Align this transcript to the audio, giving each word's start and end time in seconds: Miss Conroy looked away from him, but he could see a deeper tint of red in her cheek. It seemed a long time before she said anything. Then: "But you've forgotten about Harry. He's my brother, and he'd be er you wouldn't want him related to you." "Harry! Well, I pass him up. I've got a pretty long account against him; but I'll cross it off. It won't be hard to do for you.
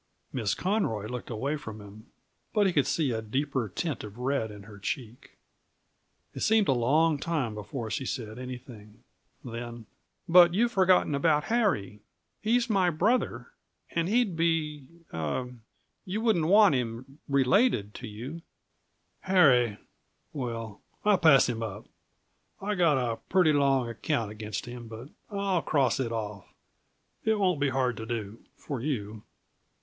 Miss 0.33 0.55
Conroy 0.55 1.05
looked 1.05 1.29
away 1.29 1.57
from 1.57 1.79
him, 1.79 2.07
but 2.55 2.65
he 2.65 2.73
could 2.73 2.87
see 2.87 3.11
a 3.11 3.21
deeper 3.21 3.69
tint 3.69 4.03
of 4.03 4.17
red 4.17 4.49
in 4.49 4.63
her 4.63 4.79
cheek. 4.79 5.37
It 6.33 6.39
seemed 6.39 6.67
a 6.67 6.71
long 6.73 7.19
time 7.19 7.53
before 7.53 7.91
she 7.91 8.07
said 8.07 8.39
anything. 8.39 9.03
Then: 9.43 9.85
"But 10.27 10.55
you've 10.55 10.71
forgotten 10.71 11.13
about 11.13 11.43
Harry. 11.53 11.99
He's 12.41 12.67
my 12.67 12.89
brother, 12.89 13.51
and 13.91 14.09
he'd 14.09 14.35
be 14.35 14.87
er 15.13 15.53
you 16.03 16.19
wouldn't 16.19 16.47
want 16.47 16.73
him 16.73 17.19
related 17.29 17.93
to 17.93 18.07
you." 18.07 18.41
"Harry! 19.19 19.77
Well, 20.33 20.81
I 21.05 21.15
pass 21.15 21.47
him 21.47 21.61
up. 21.61 21.85
I've 22.59 22.79
got 22.79 22.97
a 22.97 23.17
pretty 23.29 23.53
long 23.53 23.87
account 23.87 24.31
against 24.31 24.65
him; 24.65 24.87
but 24.87 25.09
I'll 25.29 25.61
cross 25.61 25.99
it 25.99 26.11
off. 26.11 26.51
It 27.23 27.35
won't 27.37 27.59
be 27.59 27.69
hard 27.69 27.97
to 27.97 28.07
do 28.07 28.39
for 28.55 28.81
you. 28.81 29.21